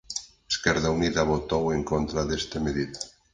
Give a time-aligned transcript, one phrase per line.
[0.53, 2.99] Esquerda Unida votou en contra desta medida.